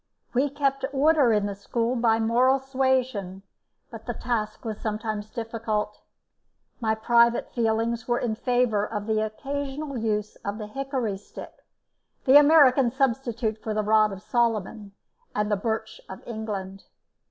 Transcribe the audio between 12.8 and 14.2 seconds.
substitute for the rod